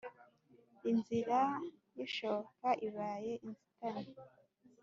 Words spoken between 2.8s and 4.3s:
ibaye inzitane!